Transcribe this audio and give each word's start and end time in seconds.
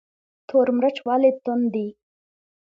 تور 0.47 0.67
مرچ 0.77 0.97
ولې 1.07 1.31
توند 1.43 1.65
دي؟ 1.73 1.87